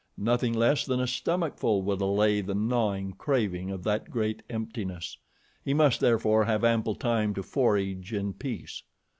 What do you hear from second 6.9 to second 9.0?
time to forage in peace.